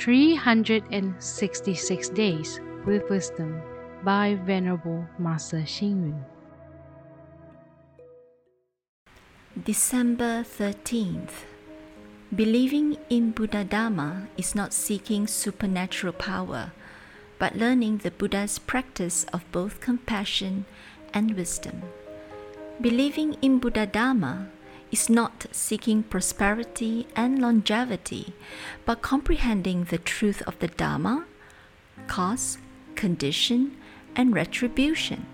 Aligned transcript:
366 0.00 2.08
Days 2.08 2.58
with 2.86 3.08
Wisdom 3.10 3.60
by 4.02 4.34
Venerable 4.46 5.06
Master 5.18 5.58
Xing 5.58 6.08
Yun. 6.08 6.24
December 9.62 10.42
13th. 10.42 11.44
Believing 12.34 12.96
in 13.10 13.32
Buddha 13.32 13.62
Dharma 13.62 14.28
is 14.38 14.54
not 14.54 14.72
seeking 14.72 15.26
supernatural 15.26 16.14
power, 16.14 16.72
but 17.38 17.56
learning 17.56 17.98
the 17.98 18.10
Buddha's 18.10 18.58
practice 18.58 19.26
of 19.34 19.44
both 19.52 19.82
compassion 19.82 20.64
and 21.12 21.36
wisdom. 21.36 21.82
Believing 22.80 23.34
in 23.42 23.58
Buddha 23.58 23.84
Dharma 23.84 24.48
is 24.90 25.08
not 25.08 25.46
seeking 25.52 26.02
prosperity 26.02 27.06
and 27.14 27.40
longevity, 27.40 28.34
but 28.84 29.02
comprehending 29.02 29.84
the 29.84 29.98
truth 29.98 30.42
of 30.42 30.58
the 30.58 30.68
Dharma, 30.68 31.24
cause, 32.06 32.58
condition, 32.94 33.76
and 34.16 34.34
retribution. 34.34 35.26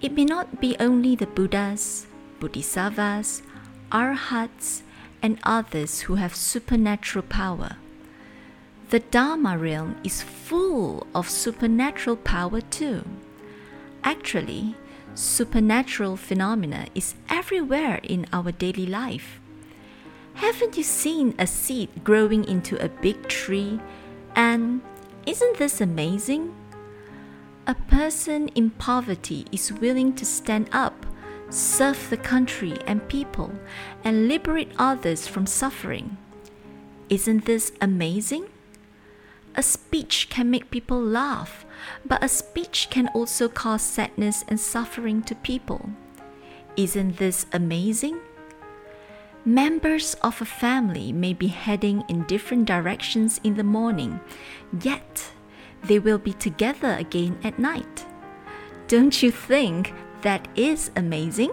It 0.00 0.12
may 0.12 0.24
not 0.24 0.60
be 0.60 0.76
only 0.78 1.16
the 1.16 1.26
Buddhas, 1.26 2.06
Bodhisattvas, 2.40 3.42
Arhats, 3.90 4.82
and 5.22 5.38
others 5.42 6.00
who 6.00 6.16
have 6.16 6.34
supernatural 6.34 7.24
power. 7.24 7.76
The 8.90 9.00
Dharma 9.00 9.58
realm 9.58 9.96
is 10.04 10.22
full 10.22 11.06
of 11.14 11.28
supernatural 11.28 12.16
power 12.16 12.60
too. 12.60 13.04
Actually, 14.04 14.76
supernatural 15.14 16.16
phenomena 16.16 16.86
is 16.94 17.14
everywhere 17.28 18.00
in 18.02 18.26
our 18.32 18.52
daily 18.52 18.86
life. 18.86 19.40
Haven't 20.34 20.76
you 20.76 20.82
seen 20.84 21.34
a 21.38 21.46
seed 21.46 21.88
growing 22.04 22.44
into 22.44 22.82
a 22.82 22.88
big 22.88 23.28
tree? 23.28 23.80
And 24.36 24.82
isn't 25.26 25.58
this 25.58 25.80
amazing? 25.80 26.54
A 27.66 27.74
person 27.74 28.48
in 28.48 28.70
poverty 28.70 29.44
is 29.52 29.72
willing 29.72 30.14
to 30.14 30.24
stand 30.24 30.68
up, 30.72 31.04
serve 31.50 32.08
the 32.08 32.16
country 32.16 32.78
and 32.86 33.06
people, 33.08 33.52
and 34.04 34.28
liberate 34.28 34.72
others 34.78 35.26
from 35.26 35.46
suffering. 35.46 36.16
Isn't 37.08 37.44
this 37.44 37.72
amazing? 37.80 38.46
A 39.58 39.62
speech 39.62 40.28
can 40.30 40.52
make 40.52 40.70
people 40.70 41.02
laugh, 41.02 41.66
but 42.06 42.22
a 42.22 42.28
speech 42.28 42.86
can 42.90 43.08
also 43.08 43.48
cause 43.48 43.82
sadness 43.82 44.44
and 44.46 44.60
suffering 44.60 45.20
to 45.22 45.34
people. 45.34 45.90
Isn't 46.76 47.16
this 47.16 47.44
amazing? 47.52 48.20
Members 49.44 50.14
of 50.22 50.40
a 50.40 50.44
family 50.44 51.12
may 51.12 51.32
be 51.32 51.48
heading 51.48 52.04
in 52.08 52.22
different 52.26 52.66
directions 52.66 53.40
in 53.42 53.56
the 53.56 53.64
morning, 53.64 54.20
yet 54.80 55.28
they 55.82 55.98
will 55.98 56.18
be 56.18 56.34
together 56.34 56.94
again 56.96 57.36
at 57.42 57.58
night. 57.58 58.06
Don't 58.86 59.20
you 59.24 59.32
think 59.32 59.92
that 60.22 60.46
is 60.54 60.92
amazing? 60.94 61.50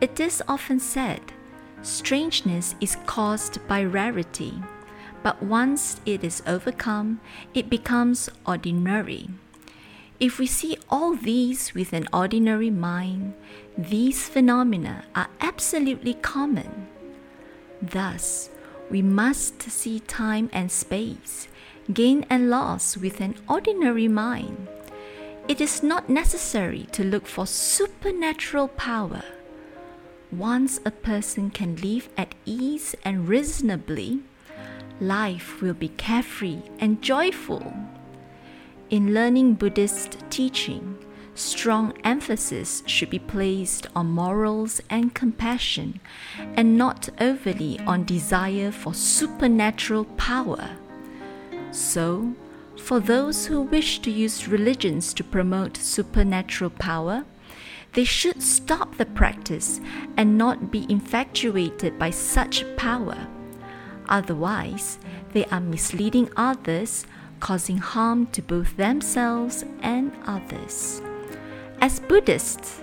It 0.00 0.18
is 0.18 0.42
often 0.48 0.80
said, 0.80 1.20
strangeness 1.82 2.74
is 2.80 2.96
caused 3.06 3.64
by 3.68 3.84
rarity 3.84 4.60
but 5.22 5.42
once 5.42 6.00
it 6.06 6.24
is 6.24 6.42
overcome, 6.46 7.20
it 7.54 7.68
becomes 7.68 8.28
ordinary. 8.46 9.28
If 10.18 10.38
we 10.38 10.46
see 10.46 10.76
all 10.90 11.14
these 11.14 11.74
with 11.74 11.92
an 11.92 12.06
ordinary 12.12 12.70
mind, 12.70 13.34
these 13.76 14.28
phenomena 14.28 15.04
are 15.14 15.28
absolutely 15.40 16.14
common. 16.14 16.88
Thus, 17.80 18.50
we 18.90 19.00
must 19.02 19.62
see 19.62 20.00
time 20.00 20.50
and 20.52 20.70
space, 20.70 21.48
gain 21.92 22.26
and 22.28 22.50
loss 22.50 22.96
with 22.96 23.20
an 23.20 23.36
ordinary 23.48 24.08
mind. 24.08 24.68
It 25.48 25.60
is 25.60 25.82
not 25.82 26.08
necessary 26.08 26.86
to 26.92 27.02
look 27.02 27.26
for 27.26 27.46
supernatural 27.46 28.68
power. 28.68 29.22
Once 30.30 30.80
a 30.84 30.90
person 30.90 31.50
can 31.50 31.76
live 31.76 32.08
at 32.16 32.34
ease 32.44 32.94
and 33.04 33.26
reasonably, 33.26 34.20
life 35.00 35.62
will 35.62 35.74
be 35.74 35.88
carefree 35.88 36.62
and 36.78 37.02
joyful. 37.02 37.72
In 38.90 39.14
learning 39.14 39.54
Buddhist 39.54 40.18
teaching, 40.30 40.98
strong 41.34 41.92
emphasis 42.04 42.82
should 42.86 43.08
be 43.08 43.18
placed 43.18 43.86
on 43.96 44.10
morals 44.10 44.80
and 44.90 45.14
compassion, 45.14 46.00
and 46.54 46.76
not 46.76 47.08
overly 47.20 47.78
on 47.80 48.04
desire 48.04 48.70
for 48.70 48.92
supernatural 48.92 50.04
power. 50.16 50.76
So, 51.70 52.34
for 52.76 53.00
those 53.00 53.46
who 53.46 53.62
wish 53.62 54.00
to 54.00 54.10
use 54.10 54.48
religions 54.48 55.14
to 55.14 55.24
promote 55.24 55.76
supernatural 55.76 56.70
power, 56.70 57.24
they 57.92 58.04
should 58.04 58.42
stop 58.42 58.96
the 58.96 59.06
practice 59.06 59.80
and 60.16 60.38
not 60.38 60.70
be 60.70 60.86
infatuated 60.88 61.98
by 61.98 62.10
such 62.10 62.64
power. 62.76 63.28
Otherwise, 64.10 64.98
they 65.32 65.44
are 65.46 65.60
misleading 65.60 66.28
others, 66.36 67.06
causing 67.38 67.78
harm 67.78 68.26
to 68.26 68.42
both 68.42 68.76
themselves 68.76 69.64
and 69.80 70.12
others. 70.26 71.00
As 71.80 72.00
Buddhists, 72.00 72.80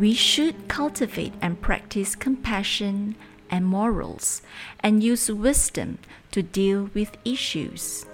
we 0.00 0.14
should 0.14 0.66
cultivate 0.66 1.34
and 1.40 1.60
practice 1.60 2.16
compassion 2.16 3.14
and 3.50 3.64
morals 3.64 4.42
and 4.80 5.04
use 5.04 5.30
wisdom 5.30 5.98
to 6.32 6.42
deal 6.42 6.90
with 6.94 7.16
issues. 7.24 8.06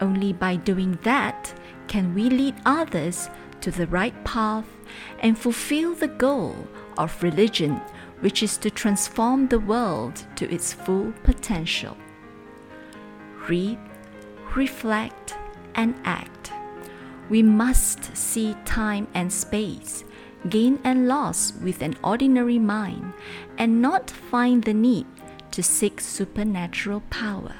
Only 0.00 0.32
by 0.32 0.56
doing 0.56 0.98
that 1.02 1.52
can 1.88 2.14
we 2.14 2.30
lead 2.30 2.54
others 2.64 3.30
to 3.62 3.70
the 3.72 3.88
right 3.88 4.14
path 4.24 4.66
and 5.20 5.36
fulfill 5.36 5.94
the 5.94 6.06
goal 6.06 6.68
of 6.96 7.22
religion 7.22 7.80
which 8.20 8.42
is 8.42 8.56
to 8.58 8.70
transform 8.70 9.48
the 9.48 9.60
world 9.60 10.24
to 10.36 10.52
its 10.52 10.72
full 10.72 11.12
potential. 11.22 11.96
Read, 13.48 13.78
reflect, 14.54 15.34
and 15.74 15.94
act. 16.04 16.52
We 17.28 17.42
must 17.42 18.16
see 18.16 18.56
time 18.64 19.06
and 19.14 19.32
space, 19.32 20.04
gain 20.48 20.80
and 20.84 21.06
loss 21.06 21.52
with 21.62 21.82
an 21.82 21.96
ordinary 22.02 22.58
mind, 22.58 23.12
and 23.58 23.82
not 23.82 24.10
find 24.10 24.64
the 24.64 24.74
need 24.74 25.06
to 25.50 25.62
seek 25.62 26.00
supernatural 26.00 27.02
power. 27.10 27.54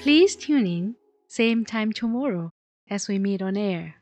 Please 0.00 0.36
tune 0.36 0.66
in, 0.66 0.94
same 1.26 1.64
time 1.64 1.92
tomorrow 1.92 2.52
as 2.88 3.08
we 3.08 3.18
meet 3.18 3.42
on 3.42 3.56
air. 3.56 3.96